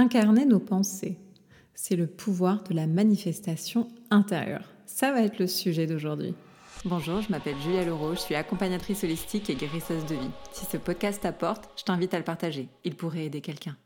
[0.00, 1.18] Incarner nos pensées,
[1.74, 4.64] c'est le pouvoir de la manifestation intérieure.
[4.86, 6.32] Ça va être le sujet d'aujourd'hui.
[6.86, 10.30] Bonjour, je m'appelle Julia Leroux, je suis accompagnatrice holistique et guérisseuse de vie.
[10.52, 12.70] Si ce podcast t'apporte, je t'invite à le partager.
[12.82, 13.76] Il pourrait aider quelqu'un.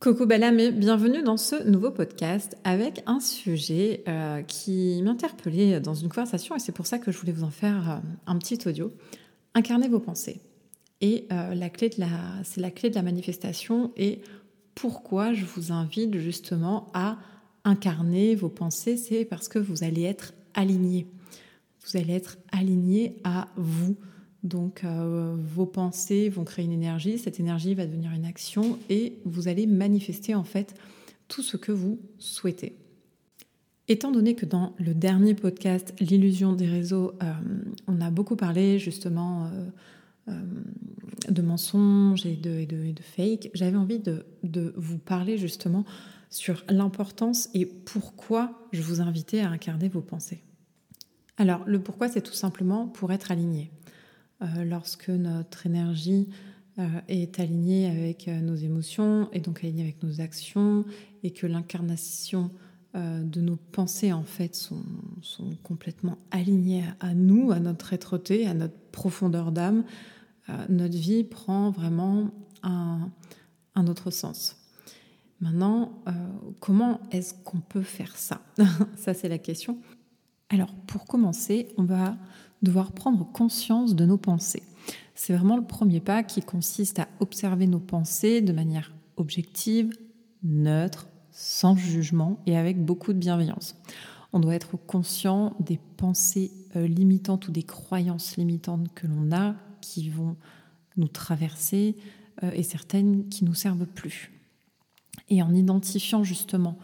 [0.00, 5.94] Coucou Balam et bienvenue dans ce nouveau podcast avec un sujet euh, qui m'interpellait dans
[5.94, 7.96] une conversation et c'est pour ça que je voulais vous en faire euh,
[8.26, 8.92] un petit audio.
[9.54, 10.40] Incarner vos pensées.
[11.00, 12.08] Et euh, la clé de la,
[12.42, 14.20] c'est la clé de la manifestation et
[14.78, 17.18] pourquoi je vous invite justement à
[17.64, 21.08] incarner vos pensées, c'est parce que vous allez être aligné.
[21.84, 23.96] Vous allez être aligné à vous.
[24.44, 29.18] Donc euh, vos pensées vont créer une énergie, cette énergie va devenir une action et
[29.24, 30.74] vous allez manifester en fait
[31.26, 32.76] tout ce que vous souhaitez.
[33.88, 37.32] Étant donné que dans le dernier podcast, l'illusion des réseaux, euh,
[37.88, 39.70] on a beaucoup parlé justement euh,
[41.28, 44.24] de mensonges et de, de, fake, j'avais envie de,
[44.76, 45.84] vous parler justement
[46.30, 50.42] sur l'importance et pourquoi je vous invitais à incarner vos pensées.
[51.36, 53.70] Alors, le pourquoi, c'est tout simplement pour être aligné.
[54.42, 56.28] Euh, lorsque notre énergie
[56.78, 60.84] euh, est alignée avec nos émotions et donc alignée avec nos actions
[61.22, 62.50] et que l'incarnation
[62.94, 64.82] de nos pensées en fait sont,
[65.62, 70.17] complètement alignées à nous, à notre être à notre profondeur d'âme, euh,
[70.68, 72.30] notre vie prend vraiment
[72.62, 73.10] un,
[73.86, 74.56] autre sens.
[75.40, 76.12] Maintenant, euh,
[76.58, 78.40] comment est-ce qu'on peut faire ça
[78.96, 79.78] Ça, c'est la question.
[80.48, 82.16] Alors, pour commencer, on va
[82.62, 84.64] devoir prendre conscience de nos pensées.
[85.14, 89.92] C'est vraiment le premier pas qui consiste à observer nos pensées de manière objective,
[90.42, 93.76] neutre, sans jugement et avec beaucoup de bienveillance.
[94.32, 99.54] On doit être conscient des pensées euh, limitantes ou des croyances limitantes que l'on a,
[99.80, 100.36] qui vont
[100.96, 101.96] nous traverser
[102.42, 104.32] euh, et certaines qui nous servent plus.
[105.28, 106.78] Et en identifiant justement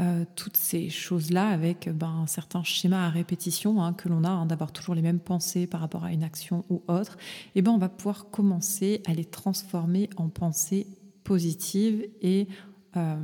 [0.00, 4.28] euh, toutes ces choses-là avec ben, un certain schéma à répétition hein, que l'on a,
[4.28, 7.16] hein, d'avoir toujours les mêmes pensées par rapport à une action ou autre,
[7.54, 10.88] et eh ben, on va pouvoir commencer à les transformer en pensées
[11.22, 12.48] positives et
[12.96, 13.16] euh,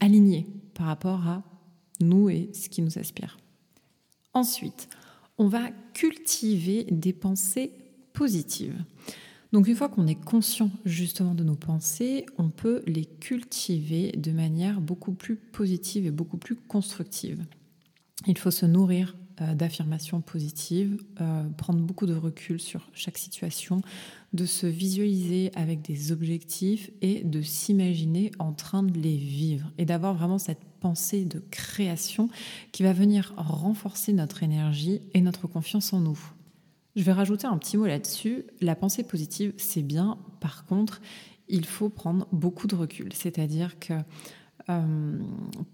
[0.00, 1.44] alignées par rapport à
[2.00, 3.38] nous et ce qui nous aspire.
[4.34, 4.88] Ensuite,
[5.38, 7.72] on va cultiver des pensées
[8.16, 8.82] positives.
[9.52, 14.32] Donc une fois qu'on est conscient justement de nos pensées, on peut les cultiver de
[14.32, 17.44] manière beaucoup plus positive et beaucoup plus constructive.
[18.26, 23.82] Il faut se nourrir euh, d'affirmations positives, euh, prendre beaucoup de recul sur chaque situation,
[24.32, 29.84] de se visualiser avec des objectifs et de s'imaginer en train de les vivre et
[29.84, 32.30] d'avoir vraiment cette pensée de création
[32.72, 36.18] qui va venir renforcer notre énergie et notre confiance en nous.
[36.96, 38.46] Je vais rajouter un petit mot là-dessus.
[38.62, 40.16] La pensée positive, c'est bien.
[40.40, 41.02] Par contre,
[41.46, 43.12] il faut prendre beaucoup de recul.
[43.12, 43.92] C'est-à-dire que
[44.70, 45.18] euh,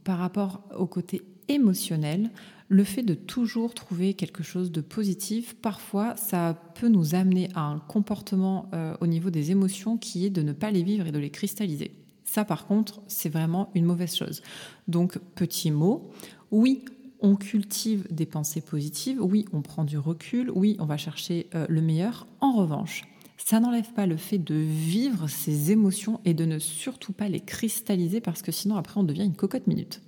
[0.02, 2.30] par rapport au côté émotionnel,
[2.68, 7.62] le fait de toujours trouver quelque chose de positif, parfois, ça peut nous amener à
[7.62, 11.12] un comportement euh, au niveau des émotions qui est de ne pas les vivre et
[11.12, 11.92] de les cristalliser.
[12.24, 14.42] Ça, par contre, c'est vraiment une mauvaise chose.
[14.88, 16.10] Donc, petit mot,
[16.50, 16.84] oui,
[17.22, 21.66] on cultive des pensées positives, oui, on prend du recul, oui, on va chercher euh,
[21.68, 22.26] le meilleur.
[22.40, 23.04] En revanche,
[23.38, 27.40] ça n'enlève pas le fait de vivre ces émotions et de ne surtout pas les
[27.40, 30.00] cristalliser parce que sinon après on devient une cocotte minute.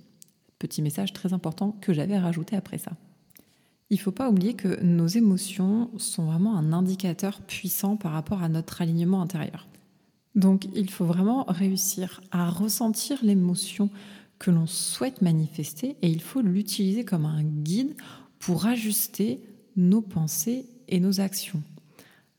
[0.59, 2.91] Petit message très important que j'avais rajouté après ça.
[3.89, 8.41] Il ne faut pas oublier que nos émotions sont vraiment un indicateur puissant par rapport
[8.41, 9.67] à notre alignement intérieur.
[10.33, 13.89] Donc il faut vraiment réussir à ressentir l'émotion
[14.39, 17.95] que l'on souhaite manifester et il faut l'utiliser comme un guide
[18.39, 19.41] pour ajuster
[19.75, 21.63] nos pensées et nos actions.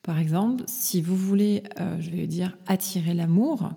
[0.03, 3.73] Par exemple, si vous voulez, euh, je vais dire, attirer l'amour,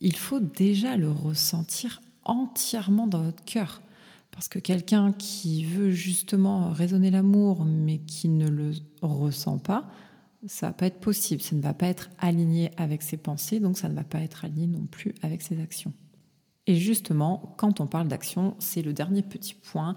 [0.00, 3.82] il faut déjà le ressentir entièrement dans votre cœur.
[4.30, 8.72] Parce que quelqu'un qui veut justement raisonner l'amour mais qui ne le
[9.02, 9.88] ressent pas,
[10.46, 11.42] ça va pas être possible.
[11.42, 14.44] Ça ne va pas être aligné avec ses pensées, donc ça ne va pas être
[14.44, 15.92] aligné non plus avec ses actions.
[16.66, 19.94] Et justement, quand on parle d'action, c'est le dernier petit point,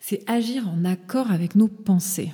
[0.00, 2.32] c'est agir en accord avec nos pensées.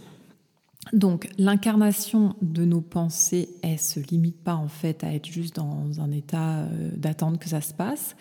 [0.93, 6.01] Donc l'incarnation de nos pensées, elle se limite pas en fait à être juste dans
[6.01, 8.17] un état euh, d'attente que ça se passe.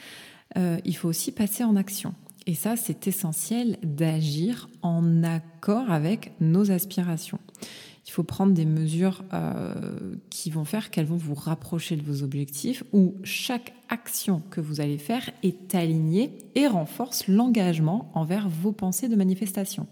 [0.57, 2.13] Euh, il faut aussi passer en action.
[2.45, 7.39] Et ça, c'est essentiel d'agir en accord avec nos aspirations
[8.07, 12.23] il faut prendre des mesures euh, qui vont faire qu'elles vont vous rapprocher de vos
[12.23, 18.71] objectifs, où chaque action que vous allez faire est alignée et renforce l'engagement envers vos
[18.71, 19.87] pensées de manifestation.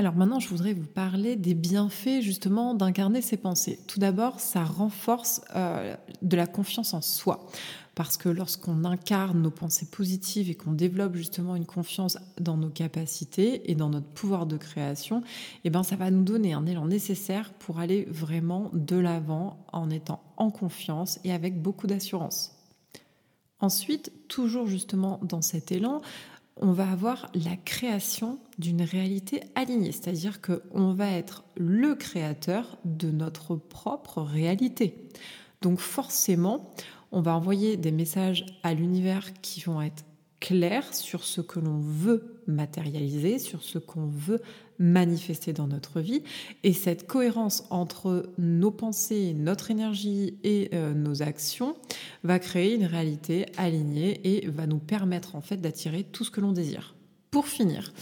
[0.00, 3.78] Alors maintenant, je voudrais vous parler des bienfaits justement d'incarner ses pensées.
[3.86, 7.46] Tout d'abord, ça renforce euh, de la confiance en soi.
[7.94, 12.70] Parce que lorsqu'on incarne nos pensées positives et qu'on développe justement une confiance dans nos
[12.70, 15.22] capacités et dans notre pouvoir de création,
[15.64, 19.90] eh ben ça va nous donner un élan nécessaire pour aller vraiment de l'avant en
[19.90, 22.56] étant en confiance et avec beaucoup d'assurance.
[23.60, 26.00] Ensuite, toujours justement dans cet élan,
[26.60, 33.10] on va avoir la création d'une réalité alignée, c'est-à-dire qu'on va être le créateur de
[33.10, 35.08] notre propre réalité.
[35.62, 36.74] Donc forcément,
[37.12, 40.04] on va envoyer des messages à l'univers qui vont être
[40.40, 44.40] clairs sur ce que l'on veut matérialiser, sur ce qu'on veut
[44.78, 46.22] manifester dans notre vie.
[46.64, 51.76] Et cette cohérence entre nos pensées, notre énergie et euh, nos actions
[52.24, 56.40] va créer une réalité alignée et va nous permettre en fait d'attirer tout ce que
[56.40, 56.94] l'on désire.
[57.30, 57.92] Pour finir,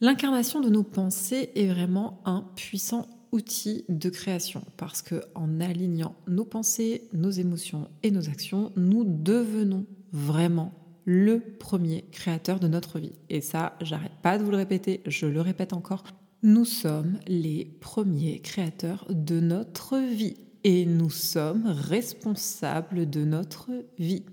[0.00, 6.14] l'incarnation de nos pensées est vraiment un puissant outil de création parce que en alignant
[6.26, 10.72] nos pensées, nos émotions et nos actions, nous devenons vraiment
[11.04, 13.12] le premier créateur de notre vie.
[13.28, 16.04] Et ça, j'arrête pas de vous le répéter, je le répète encore,
[16.42, 24.24] nous sommes les premiers créateurs de notre vie et nous sommes responsables de notre vie.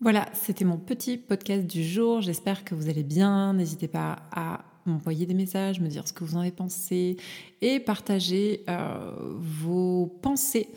[0.00, 2.20] Voilà, c'était mon petit podcast du jour.
[2.20, 3.54] J'espère que vous allez bien.
[3.54, 7.16] N'hésitez pas à m'envoyer des messages, me dire ce que vous en avez pensé
[7.60, 10.68] et partager euh, vos pensées.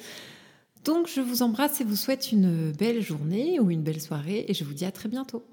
[0.84, 4.54] Donc je vous embrasse et vous souhaite une belle journée ou une belle soirée et
[4.54, 5.44] je vous dis à très bientôt.